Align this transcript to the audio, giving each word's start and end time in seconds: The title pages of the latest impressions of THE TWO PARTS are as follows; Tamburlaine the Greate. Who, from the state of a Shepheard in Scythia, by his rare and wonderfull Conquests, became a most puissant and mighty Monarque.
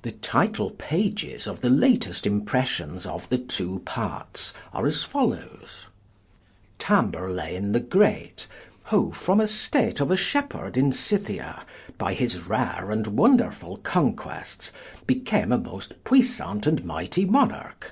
The 0.00 0.12
title 0.12 0.70
pages 0.70 1.46
of 1.46 1.60
the 1.60 1.68
latest 1.68 2.26
impressions 2.26 3.04
of 3.04 3.28
THE 3.28 3.36
TWO 3.36 3.80
PARTS 3.84 4.54
are 4.72 4.86
as 4.86 5.04
follows; 5.04 5.88
Tamburlaine 6.78 7.72
the 7.72 7.80
Greate. 7.80 8.46
Who, 8.84 9.12
from 9.12 9.36
the 9.36 9.46
state 9.46 10.00
of 10.00 10.10
a 10.10 10.16
Shepheard 10.16 10.78
in 10.78 10.92
Scythia, 10.92 11.62
by 11.98 12.14
his 12.14 12.40
rare 12.40 12.90
and 12.90 13.04
wonderfull 13.08 13.76
Conquests, 13.82 14.72
became 15.06 15.52
a 15.52 15.58
most 15.58 16.02
puissant 16.04 16.66
and 16.66 16.82
mighty 16.82 17.26
Monarque. 17.26 17.90